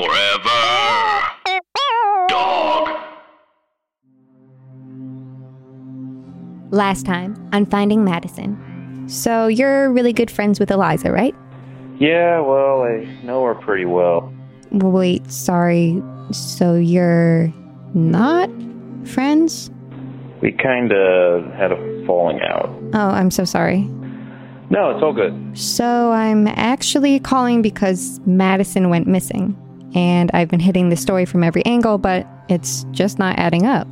[0.00, 1.28] Forever.
[2.28, 2.88] Dog.
[6.70, 9.04] Last time on Finding Madison.
[9.08, 11.34] So you're really good friends with Eliza, right?
[11.98, 14.32] Yeah, well, I know her pretty well.
[14.72, 16.02] Wait, sorry.
[16.30, 17.52] So you're
[17.92, 18.48] not
[19.04, 19.70] friends?
[20.40, 22.70] We kind of had a falling out.
[22.94, 23.80] Oh, I'm so sorry.
[24.70, 25.58] No, it's all good.
[25.58, 29.54] So I'm actually calling because Madison went missing.
[29.94, 33.86] And I've been hitting the story from every angle, but it's just not adding up.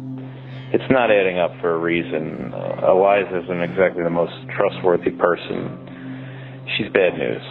[0.71, 2.53] It's not adding up for a reason.
[2.53, 6.65] Uh, Eliza isn't exactly the most trustworthy person.
[6.77, 7.43] She's bad news.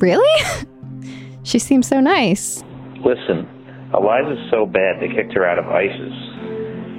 [0.00, 0.44] Really?
[1.42, 2.64] she seems so nice.
[3.04, 3.46] Listen,
[3.92, 6.14] Eliza's so bad they kicked her out of ISIS.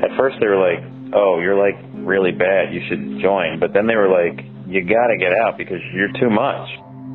[0.04, 0.84] At first they were like,
[1.14, 3.60] oh, you're like really bad, you should join.
[3.60, 6.70] But then they were like, you gotta get out because you're too much.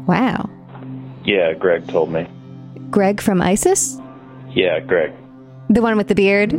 [0.06, 0.51] Wow.
[1.24, 2.26] Yeah, Greg told me.
[2.90, 3.98] Greg from ISIS?
[4.50, 5.12] Yeah, Greg.
[5.68, 6.52] The one with the beard?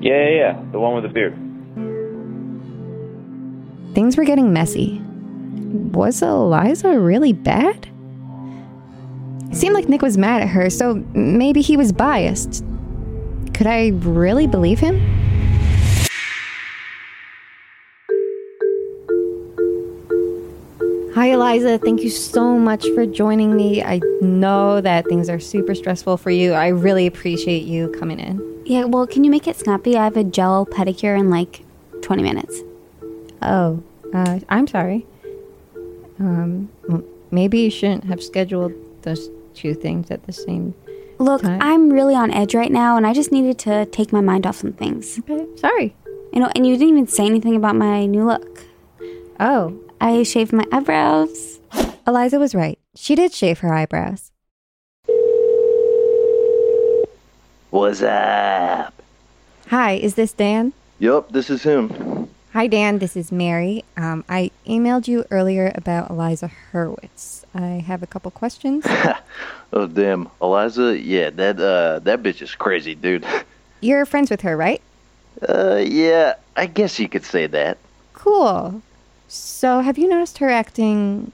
[0.00, 0.62] Yeah, yeah, yeah.
[0.72, 1.34] The one with the beard.
[3.94, 5.00] Things were getting messy.
[5.92, 7.88] Was Eliza really bad?
[9.50, 12.64] It seemed like Nick was mad at her, so maybe he was biased.
[13.52, 14.96] Could I really believe him?
[21.14, 21.76] Hi, Eliza.
[21.76, 23.82] Thank you so much for joining me.
[23.82, 26.54] I know that things are super stressful for you.
[26.54, 28.62] I really appreciate you coming in.
[28.64, 29.94] Yeah, well, can you make it snappy?
[29.94, 31.66] I have a gel pedicure in like
[32.00, 32.62] 20 minutes.
[33.42, 33.82] Oh,
[34.14, 35.04] uh, I'm sorry.
[36.18, 36.70] Um,
[37.30, 40.74] maybe you shouldn't have scheduled those two things at the same.
[41.18, 41.60] Look, Time.
[41.60, 44.56] I'm really on edge right now, and I just needed to take my mind off
[44.56, 45.18] some things.
[45.18, 45.94] Okay, sorry.
[46.32, 48.64] You know, and you didn't even say anything about my new look.
[49.38, 51.60] Oh, I shaved my eyebrows.
[52.08, 52.76] Eliza was right.
[52.96, 54.32] She did shave her eyebrows.
[57.70, 58.92] What's up?
[59.68, 60.72] Hi, is this Dan?
[60.98, 62.28] Yup, this is him.
[62.52, 62.98] Hi, Dan.
[62.98, 63.84] This is Mary.
[63.96, 67.44] Um, I emailed you earlier about Eliza Hurwitz.
[67.54, 68.84] I have a couple questions.
[69.74, 70.98] Oh damn, Eliza.
[70.98, 73.24] Yeah, that uh, that bitch is crazy, dude.
[73.80, 74.82] You're friends with her, right?
[75.48, 77.78] Uh, yeah, I guess you could say that.
[78.12, 78.82] Cool.
[79.34, 81.32] So, have you noticed her acting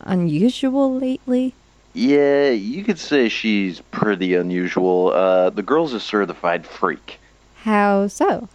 [0.00, 1.54] unusual lately?
[1.94, 5.12] Yeah, you could say she's pretty unusual.
[5.12, 7.20] Uh, the girl's a certified freak.
[7.62, 8.48] How so?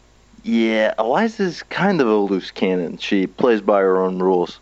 [0.44, 2.98] Yeah, Eliza's kind of a loose cannon.
[2.98, 4.60] She plays by her own rules.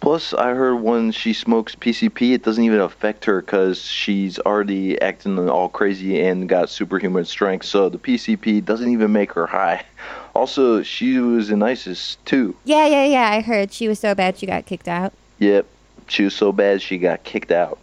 [0.00, 5.00] Plus, I heard when she smokes PCP, it doesn't even affect her because she's already
[5.00, 9.82] acting all crazy and got superhuman strength, so the PCP doesn't even make her high.
[10.34, 12.56] Also, she was in ISIS too.
[12.64, 13.30] Yeah, yeah, yeah.
[13.30, 15.12] I heard she was so bad she got kicked out.
[15.38, 15.66] Yep,
[16.08, 17.78] she was so bad she got kicked out.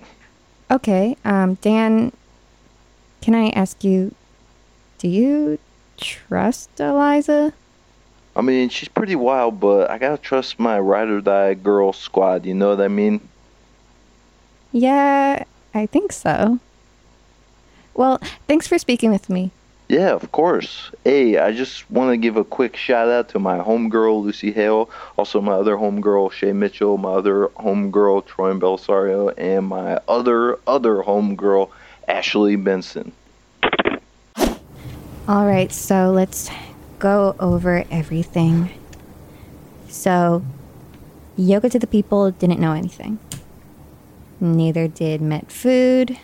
[0.71, 2.11] Okay, um, Dan,
[3.21, 4.13] can I ask you,
[4.97, 5.59] do you
[5.97, 7.53] trust Eliza?
[8.35, 12.45] I mean, she's pretty wild, but I gotta trust my ride or die girl squad,
[12.45, 13.19] you know what I mean?
[14.71, 15.43] Yeah,
[15.73, 16.59] I think so.
[17.93, 19.51] Well, thanks for speaking with me.
[19.89, 20.91] Yeah, of course.
[21.03, 24.87] Hey, I just want to give a quick shout out to my homegirl Lucy Hale,
[25.17, 30.97] also my other homegirl Shay Mitchell, my other homegirl Troy Bellisario, and my other other
[30.97, 31.71] homegirl
[32.07, 33.11] Ashley Benson.
[35.27, 36.51] All right, so let's
[36.99, 38.69] go over everything.
[39.87, 40.45] So,
[41.35, 43.17] Yoga to the People didn't know anything.
[44.39, 46.15] Neither did Met Food.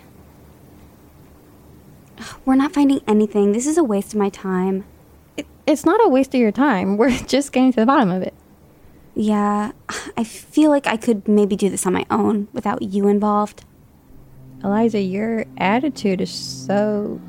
[2.45, 3.51] We're not finding anything.
[3.53, 4.85] This is a waste of my time.
[5.35, 6.97] It, it's not a waste of your time.
[6.97, 8.33] We're just getting to the bottom of it.
[9.15, 9.71] Yeah,
[10.17, 13.63] I feel like I could maybe do this on my own without you involved.
[14.63, 17.21] Eliza, your attitude is so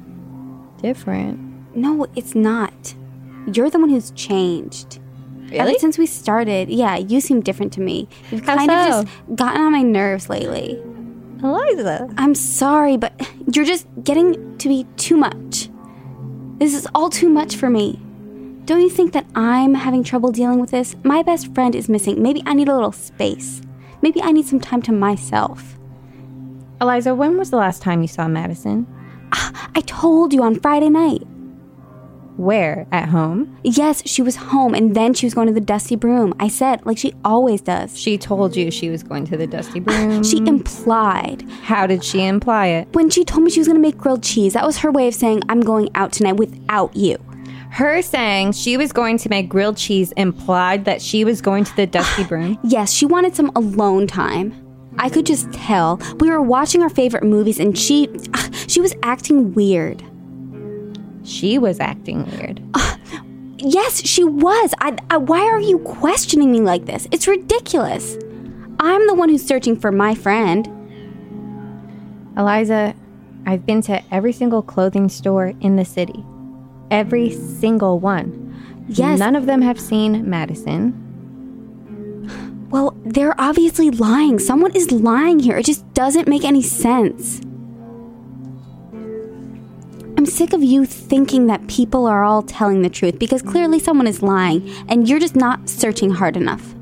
[0.82, 1.38] different.
[1.76, 2.94] No, it's not.
[3.52, 4.98] You're the one who's changed.
[5.52, 5.78] Ever Really?
[5.78, 8.08] since we started, yeah, you seem different to me.
[8.32, 9.00] You've How kind so?
[9.00, 10.82] of just gotten on my nerves lately.
[11.42, 12.08] Eliza.
[12.16, 13.12] I'm sorry, but
[13.52, 15.68] you're just getting to be too much.
[16.58, 18.00] This is all too much for me.
[18.64, 20.96] Don't you think that I'm having trouble dealing with this?
[21.04, 22.20] My best friend is missing.
[22.22, 23.60] Maybe I need a little space.
[24.02, 25.78] Maybe I need some time to myself.
[26.80, 28.86] Eliza, when was the last time you saw Madison?
[29.32, 31.22] Ah, I told you on Friday night.
[32.36, 32.86] Where?
[32.92, 33.58] At home?
[33.62, 36.34] Yes, she was home and then she was going to the Dusty Broom.
[36.38, 37.98] I said, like she always does.
[37.98, 40.22] She told you she was going to the Dusty Broom.
[40.22, 41.42] She implied.
[41.62, 42.88] How did she imply it?
[42.92, 45.08] When she told me she was going to make grilled cheese, that was her way
[45.08, 47.16] of saying, I'm going out tonight without you.
[47.70, 51.76] Her saying she was going to make grilled cheese implied that she was going to
[51.76, 52.58] the Dusty Broom.
[52.64, 54.62] Yes, she wanted some alone time.
[54.98, 56.00] I could just tell.
[56.20, 58.08] We were watching our favorite movies and she
[58.66, 60.02] she was acting weird.
[61.26, 62.62] She was acting weird.
[62.72, 62.96] Uh,
[63.58, 64.72] yes, she was.
[64.80, 67.08] I, I, why are you questioning me like this?
[67.10, 68.16] It's ridiculous.
[68.78, 70.68] I'm the one who's searching for my friend.
[72.36, 72.94] Eliza,
[73.44, 76.24] I've been to every single clothing store in the city.
[76.90, 78.84] Every single one.
[78.88, 79.18] Yes.
[79.18, 81.02] None of them have seen Madison.
[82.70, 84.38] Well, they're obviously lying.
[84.38, 85.56] Someone is lying here.
[85.56, 87.40] It just doesn't make any sense.
[90.36, 94.06] I'm sick of you thinking that people are all telling the truth because clearly someone
[94.06, 96.74] is lying and you're just not searching hard enough.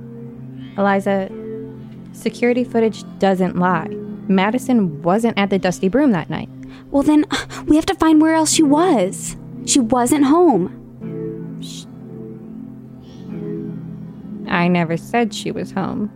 [0.76, 1.30] Eliza,
[2.10, 3.86] security footage doesn't lie.
[4.26, 6.48] Madison wasn't at the Dusty Broom that night.
[6.90, 9.36] Well, then uh, we have to find where else she was.
[9.66, 10.74] She wasn't home.
[14.48, 16.10] I never said she was home.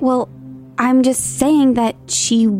[0.00, 0.28] Well,
[0.76, 2.50] I'm just saying that she.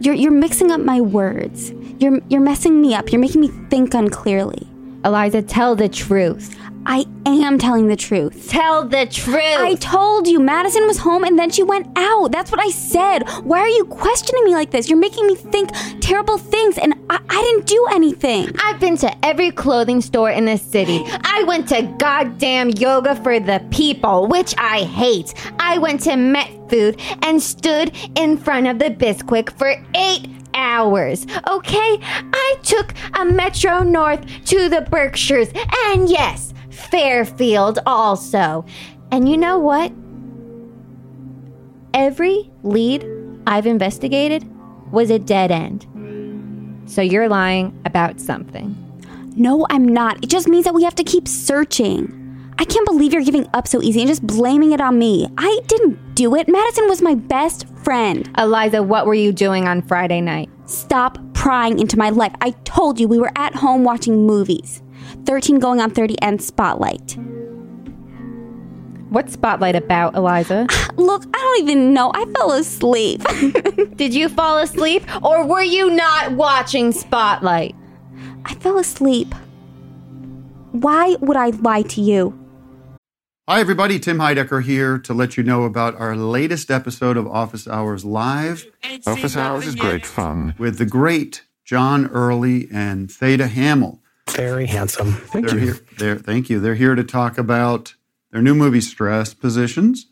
[0.00, 1.74] You're, you're mixing up my words.
[2.00, 3.12] You're, you're messing me up.
[3.12, 4.66] You're making me think unclearly.
[5.04, 6.56] Eliza, tell the truth.
[6.86, 8.48] I am telling the truth.
[8.48, 9.36] Tell the truth.
[9.36, 12.32] I told you Madison was home and then she went out.
[12.32, 13.28] That's what I said.
[13.44, 14.88] Why are you questioning me like this?
[14.88, 15.70] You're making me think
[16.00, 18.50] terrible things and I, I didn't do anything.
[18.64, 21.02] I've been to every clothing store in the city.
[21.06, 25.34] I went to goddamn yoga for the people, which I hate.
[25.58, 31.26] I went to Met Food and stood in front of the Bisquick for eight hours.
[31.48, 31.98] Okay?
[32.02, 35.48] I took a Metro North to the Berkshires,
[35.86, 38.64] and yes, Fairfield also.
[39.10, 39.92] And you know what?
[41.92, 43.06] Every lead
[43.46, 44.46] I've investigated
[44.92, 45.86] was a dead end.
[46.86, 48.76] So you're lying about something.
[49.36, 50.22] No, I'm not.
[50.24, 52.19] It just means that we have to keep searching.
[52.60, 55.26] I can't believe you're giving up so easy and just blaming it on me.
[55.38, 56.46] I didn't do it.
[56.46, 58.30] Madison was my best friend.
[58.36, 60.50] Eliza, what were you doing on Friday night?
[60.66, 62.34] Stop prying into my life.
[62.42, 64.82] I told you we were at home watching movies.
[65.24, 67.16] 13 going on 30 and Spotlight.
[69.08, 70.66] What's Spotlight about, Eliza?
[70.96, 72.12] Look, I don't even know.
[72.14, 73.22] I fell asleep.
[73.96, 77.74] Did you fall asleep or were you not watching Spotlight?
[78.44, 79.34] I fell asleep.
[80.72, 82.36] Why would I lie to you?
[83.50, 83.98] Hi, everybody.
[83.98, 88.64] Tim Heidecker here to let you know about our latest episode of Office Hours Live
[89.04, 90.54] Office hours is great fun.
[90.56, 93.98] with the great John Early and Theda Hammel.
[94.28, 95.14] Very handsome.
[95.14, 95.64] Thank They're you.
[95.64, 95.80] here.
[95.98, 96.60] They're, thank you.
[96.60, 97.96] They're here to talk about
[98.30, 100.06] their new movie, Stress Positions.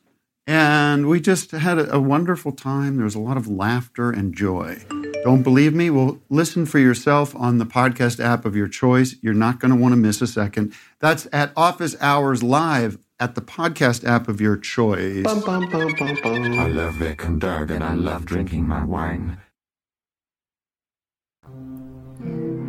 [0.44, 2.96] And we just had a, a wonderful time.
[2.96, 4.82] There was a lot of laughter and joy.
[5.22, 5.90] Don't believe me?
[5.90, 9.14] Well, listen for yourself on the podcast app of your choice.
[9.22, 10.74] You're not going to want to miss a second.
[10.98, 15.24] That's at Office Hours Live at the podcast app of your choice.
[15.24, 16.58] Bum, bum, bum, bum, bum.
[16.58, 19.38] I love Vic and Doug and I love drinking my wine.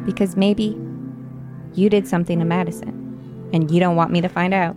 [0.05, 0.77] Because maybe
[1.75, 4.75] you did something to Madison and you don't want me to find out.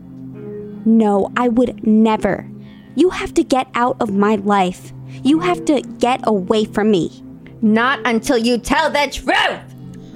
[0.84, 2.48] No, I would never.
[2.94, 4.92] You have to get out of my life.
[5.22, 7.22] You have to get away from me.
[7.62, 9.60] Not until you tell the truth.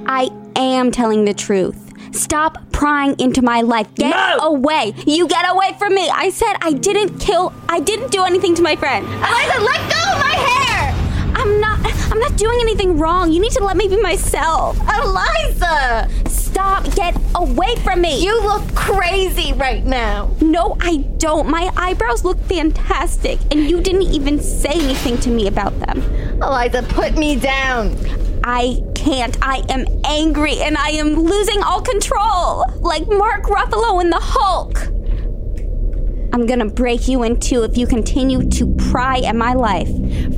[0.07, 1.86] I am telling the truth.
[2.13, 3.93] Stop prying into my life.
[3.95, 4.95] Get away.
[5.07, 6.09] You get away from me.
[6.09, 9.07] I said I didn't kill, I didn't do anything to my friend.
[9.07, 10.95] Eliza, let go of my hair!
[11.37, 11.79] I'm not,
[12.11, 13.33] I'm not doing anything wrong.
[13.33, 14.79] You need to let me be myself.
[14.81, 16.09] Eliza!
[16.29, 16.85] Stop.
[16.95, 18.25] Get away from me.
[18.25, 20.31] You look crazy right now.
[20.41, 21.51] No, I don't.
[21.51, 26.01] My eyebrows look fantastic, and you didn't even say anything to me about them.
[26.43, 27.95] Eliza, put me down.
[28.43, 29.39] I can't.
[29.41, 32.65] I am angry and I am losing all control.
[32.81, 34.79] Like Mark Ruffalo in the Hulk.
[36.33, 39.89] I'm gonna break you in two if you continue to pry at my life.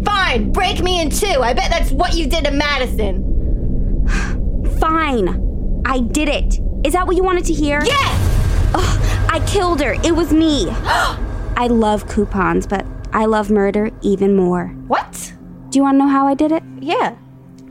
[0.04, 1.40] Fine, break me in two.
[1.40, 4.06] I bet that's what you did to Madison.
[4.78, 5.82] Fine.
[5.86, 6.60] I did it.
[6.84, 7.80] Is that what you wanted to hear?
[7.82, 8.74] Yes!
[8.74, 9.94] Ugh, I killed her.
[10.04, 10.66] It was me.
[10.70, 12.84] I love coupons, but
[13.14, 14.66] I love murder even more.
[14.88, 15.32] What?
[15.70, 16.62] Do you wanna know how I did it?
[16.80, 17.16] Yeah.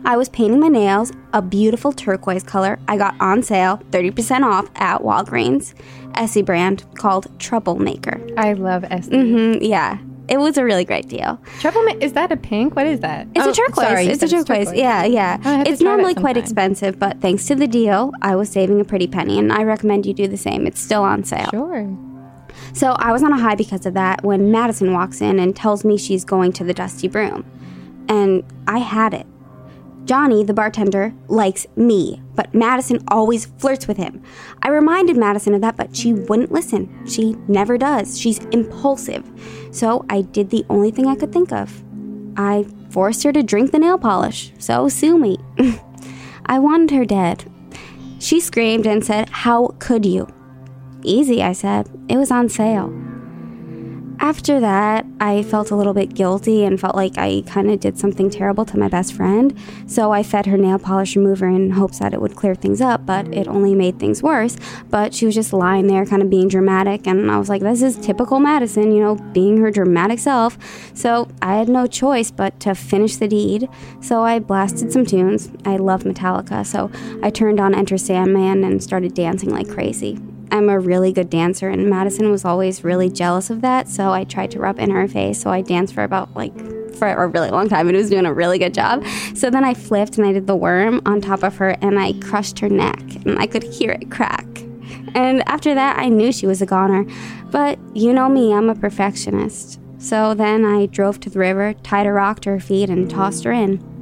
[0.07, 4.69] I was painting my nails a beautiful turquoise color I got on sale, 30% off
[4.75, 5.73] at Walgreens,
[6.15, 8.25] Essie brand called Troublemaker.
[8.37, 9.11] I love Essie.
[9.11, 9.97] Mm-hmm, yeah,
[10.29, 11.41] it was a really great deal.
[11.59, 12.73] Trouble is that a pink?
[12.77, 13.27] What is that?
[13.35, 13.85] It's Oh, a turquoise.
[13.85, 14.71] sorry, it's a said turquoise.
[14.73, 15.41] Yeah, yeah.
[15.43, 18.49] Oh, I have to it's normally quite expensive, but thanks to the deal, I was
[18.49, 20.65] saving a pretty penny, and I recommend you do the same.
[20.65, 21.49] It's still on sale.
[21.51, 21.85] Sure.
[22.71, 25.83] So I was on a high because of that when Madison walks in and tells
[25.83, 27.45] me she's going to the Dusty Broom.
[28.07, 29.27] And I had it.
[30.07, 34.23] Johnny, the bartender, likes me, but Madison always flirts with him.
[34.61, 37.05] I reminded Madison of that, but she wouldn't listen.
[37.05, 38.17] She never does.
[38.17, 39.29] She's impulsive.
[39.71, 41.83] So I did the only thing I could think of.
[42.37, 45.37] I forced her to drink the nail polish, so sue me.
[46.45, 47.51] I wanted her dead.
[48.19, 50.27] She screamed and said, How could you?
[51.03, 51.89] Easy, I said.
[52.07, 53.06] It was on sale.
[54.19, 57.99] After that, I felt a little bit guilty and felt like I kind of did
[57.99, 59.55] something terrible to my best friend.
[59.85, 63.05] So I fed her nail polish remover in hopes that it would clear things up,
[63.05, 64.57] but it only made things worse.
[64.89, 67.83] But she was just lying there, kind of being dramatic, and I was like, this
[67.83, 70.57] is typical Madison, you know, being her dramatic self.
[70.95, 73.69] So I had no choice but to finish the deed.
[74.01, 75.49] So I blasted some tunes.
[75.63, 76.89] I love Metallica, so
[77.21, 80.19] I turned on Enter Sandman and started dancing like crazy.
[80.51, 83.87] I'm a really good dancer, and Madison was always really jealous of that.
[83.87, 85.41] So I tried to rub in her face.
[85.41, 86.53] So I danced for about like
[86.95, 89.05] for a really long time, and it was doing a really good job.
[89.35, 92.13] So then I flipped and I did the worm on top of her, and I
[92.13, 94.45] crushed her neck, and I could hear it crack.
[95.15, 97.05] And after that, I knew she was a goner.
[97.51, 99.79] But you know me, I'm a perfectionist.
[99.99, 103.43] So then I drove to the river, tied a rock to her feet, and tossed
[103.45, 103.96] her in.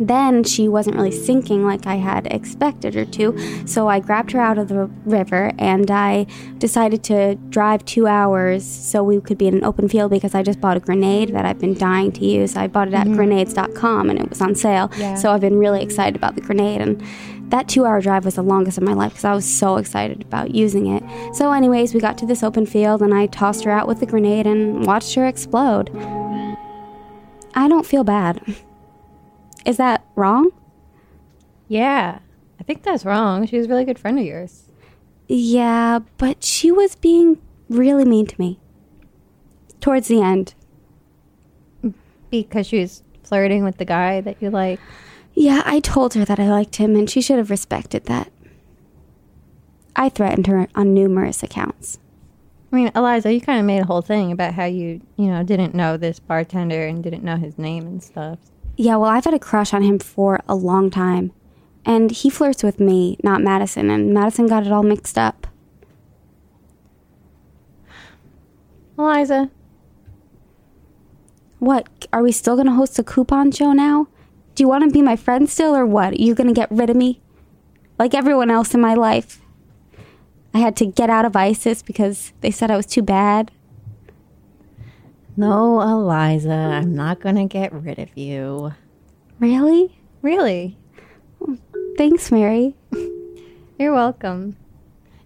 [0.00, 4.40] Then she wasn't really sinking like I had expected her to, so I grabbed her
[4.40, 6.26] out of the river and I
[6.58, 10.42] decided to drive two hours so we could be in an open field because I
[10.42, 12.56] just bought a grenade that I've been dying to use.
[12.56, 13.16] I bought it at mm-hmm.
[13.16, 15.16] grenades.com and it was on sale, Yeah.
[15.16, 16.80] so I've been really excited about the grenade.
[16.80, 17.02] And
[17.50, 20.22] that two hour drive was the longest of my life because I was so excited
[20.22, 21.02] about using it.
[21.34, 24.06] So, anyways, we got to this open field and I tossed her out with the
[24.06, 25.90] grenade and watched her explode.
[27.54, 28.40] I don't feel bad.
[29.64, 30.50] Is that wrong?
[31.68, 32.18] Yeah.
[32.58, 33.46] I think that's wrong.
[33.46, 34.64] She was a really good friend of yours.
[35.28, 38.58] Yeah, but she was being really mean to me.
[39.80, 40.54] Towards the end.
[42.30, 44.80] Because she was flirting with the guy that you like.
[45.34, 48.30] Yeah, I told her that I liked him and she should have respected that.
[49.96, 51.98] I threatened her on numerous accounts.
[52.72, 55.42] I mean, Eliza, you kind of made a whole thing about how you, you know,
[55.42, 58.38] didn't know this bartender and didn't know his name and stuff.
[58.80, 61.32] Yeah, well, I've had a crush on him for a long time.
[61.84, 65.46] And he flirts with me, not Madison, and Madison got it all mixed up.
[68.98, 69.50] Eliza,
[71.58, 71.90] What?
[72.10, 74.08] Are we still gonna host a coupon show now?
[74.54, 76.14] Do you wanna be my friend still, or what?
[76.14, 77.20] Are you gonna get rid of me?
[77.98, 79.42] Like everyone else in my life.
[80.54, 83.50] I had to get out of ISIS because they said I was too bad.
[85.40, 88.72] No, Eliza, I'm not going to get rid of you.
[89.38, 89.98] Really?
[90.22, 90.76] Really?
[91.96, 92.74] Thanks, Mary.
[93.78, 94.56] You're welcome.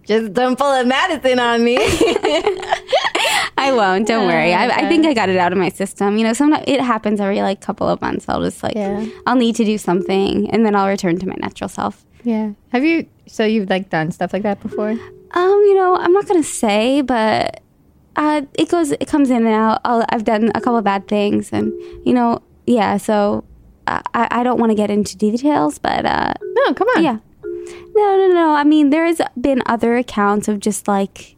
[0.05, 1.77] Just don't pull a Madison on me.
[3.57, 4.07] I won't.
[4.07, 4.53] Don't worry.
[4.53, 6.17] I, I think I got it out of my system.
[6.17, 8.25] You know, sometimes it happens every like couple of months.
[8.29, 9.05] I'll just like, Yeah.
[9.25, 12.05] I'll need to do something, and then I'll return to my natural self.
[12.23, 12.51] yeah.
[12.71, 14.89] Have you, so you've like done stuff like that before?
[14.91, 14.99] Um,
[15.67, 17.61] you know, I'm not gonna say, but
[18.15, 19.81] uh, it goes, it comes in and out.
[19.85, 21.71] I'll, I've done a couple of bad things, and
[22.05, 22.97] you know, yeah.
[22.97, 23.43] So
[23.87, 27.03] uh, I, I don't want to get into details, but uh, No, come on.
[27.03, 27.17] yeah.
[27.95, 28.49] No, no, no.
[28.53, 31.35] I mean, there's been other accounts of just like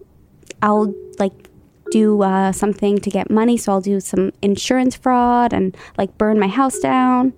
[0.62, 1.34] I'll like
[1.92, 6.40] do uh, something to get money, so I'll do some insurance fraud and like burn
[6.40, 7.34] my house down.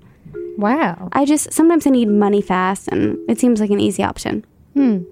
[0.58, 1.10] Wow.
[1.14, 4.44] I just sometimes I need money fast, and it seems like an easy option.
[4.74, 5.04] Hmm.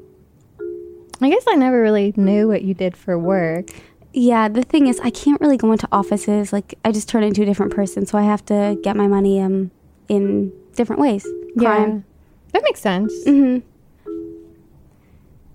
[1.21, 3.69] I guess I never really knew what you did for work.
[4.13, 6.51] Yeah, the thing is, I can't really go into offices.
[6.51, 9.39] Like, I just turn into a different person, so I have to get my money
[9.41, 9.71] um
[10.07, 11.25] in different ways.
[11.57, 12.05] Crime.
[12.53, 13.13] That makes sense.
[13.25, 13.57] hmm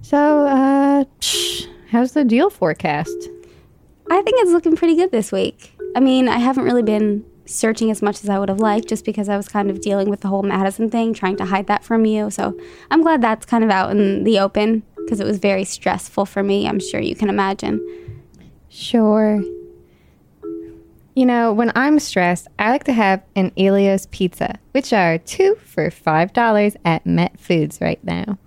[0.03, 3.17] So, uh, psh, how's the deal forecast?
[4.11, 5.73] I think it's looking pretty good this week.
[5.97, 9.05] I mean, I haven't really been searching as much as I would have liked, just
[9.05, 11.85] because I was kind of dealing with the whole Madison thing, trying to hide that
[11.85, 12.31] from you.
[12.31, 12.59] So
[12.91, 16.43] I'm glad that's kind of out in the open because it was very stressful for
[16.43, 16.69] me.
[16.69, 17.81] I'm sure you can imagine.
[18.73, 19.43] Sure.
[21.15, 25.57] You know, when I'm stressed, I like to have an Elio's pizza, which are two
[25.57, 28.39] for $5 at Met Foods right now.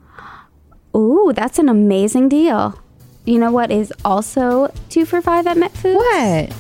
[0.96, 2.82] Ooh, that's an amazing deal.
[3.26, 5.98] You know what is also two for five at Met Foods?
[5.98, 6.54] What?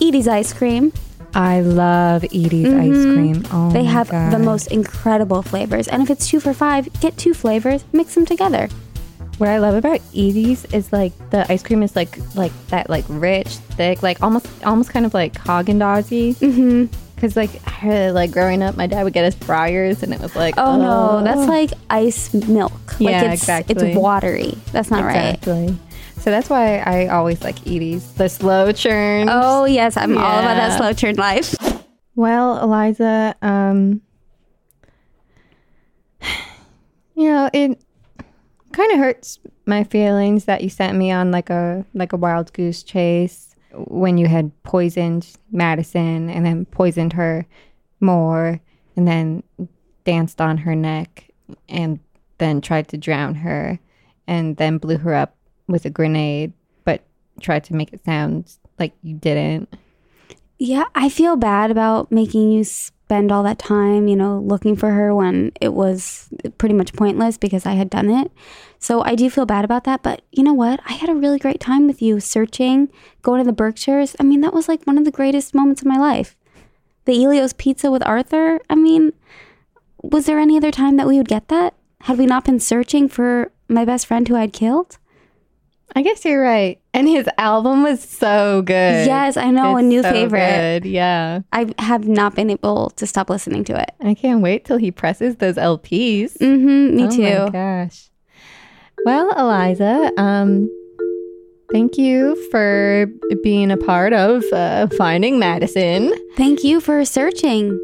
[0.00, 0.92] Edy's ice cream.
[1.34, 3.14] I love Edy's ice mm-hmm.
[3.14, 3.44] cream.
[3.52, 5.88] Oh, They have the most incredible flavors.
[5.88, 8.68] And if it's two for five, get two flavors, mix them together.
[9.40, 13.06] What I love about Edy's is like the ice cream is like like that like
[13.08, 16.34] rich, thick, like almost almost kind of like Haagen Dazsy.
[16.36, 16.94] Mm-hmm.
[17.14, 17.48] Because like
[17.82, 20.76] I- like growing up, my dad would get us Breyers, and it was like Oh,
[20.76, 23.00] no, that's like ice milk.
[23.00, 23.76] Like Yeah, it's, exactly.
[23.88, 24.58] It's watery.
[24.72, 25.36] That's not right.
[25.36, 25.74] exactly.
[26.18, 29.28] So that's why I always like Edy's, the slow churn.
[29.30, 31.54] Oh yes, I'm all about that slow churn life.
[32.14, 34.02] Well, Eliza, um,
[37.14, 37.80] Well, it
[38.72, 42.52] kind of hurts my feelings that you sent me on like a like a wild
[42.52, 47.46] goose chase when you had poisoned Madison and then poisoned her
[48.00, 48.60] more
[48.96, 49.42] and then
[50.04, 51.30] danced on her neck
[51.68, 52.00] and
[52.38, 53.78] then tried to drown her
[54.26, 55.36] and then blew her up
[55.68, 56.52] with a grenade
[56.84, 57.02] but
[57.40, 59.74] tried to make it sound like you didn't.
[60.58, 62.64] Yeah, I feel bad about making you
[63.10, 67.36] spend all that time, you know, looking for her when it was pretty much pointless
[67.36, 68.30] because I had done it.
[68.78, 70.04] So I do feel bad about that.
[70.04, 70.78] But you know what?
[70.86, 72.88] I had a really great time with you searching,
[73.22, 74.14] going to the Berkshires.
[74.20, 76.36] I mean, that was like one of the greatest moments of my life.
[77.04, 78.60] The Elio's pizza with Arthur.
[78.70, 79.12] I mean,
[80.04, 81.74] was there any other time that we would get that?
[82.02, 84.98] Had we not been searching for my best friend who I'd killed?
[85.96, 86.80] I guess you're right.
[86.94, 89.06] And his album was so good.
[89.06, 90.82] Yes, I know, a new so favorite.
[90.82, 91.40] good, Yeah.
[91.52, 93.90] I have not been able to stop listening to it.
[94.00, 96.36] I can't wait till he presses those LPs.
[96.38, 97.24] Mm-hmm, me too.
[97.26, 97.44] oh too.
[97.46, 98.10] my gosh.
[99.04, 100.68] Well, Eliza, um,
[101.72, 103.06] thank you for
[103.42, 106.12] being a part of uh, finding Madison.
[106.36, 107.78] Thank you for searching.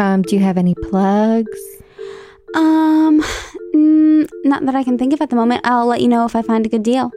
[0.00, 1.58] Um, do you have any plugs?
[2.56, 3.22] Um,
[3.74, 5.60] mm, not that I can think of at the moment.
[5.64, 7.12] I'll let you know if I find a good deal.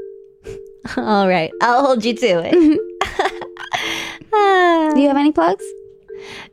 [0.98, 2.54] All right, I'll hold you to it.
[4.96, 5.64] Do you have any plugs?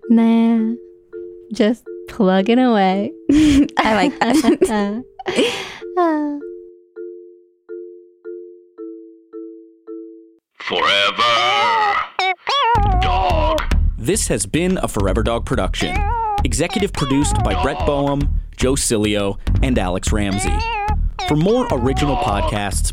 [0.08, 0.74] nah,
[1.52, 3.12] just plugging away.
[3.78, 5.04] I like that.
[5.98, 6.38] Ah.
[13.98, 15.96] This has been a Forever Dog production.
[16.44, 20.52] Executive produced by Brett Boehm, Joe Cilio, and Alex Ramsey.
[21.28, 22.92] For more original podcasts,